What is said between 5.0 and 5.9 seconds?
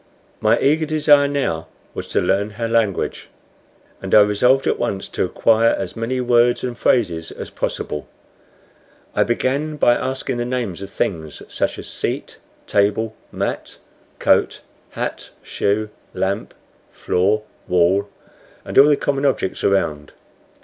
to acquire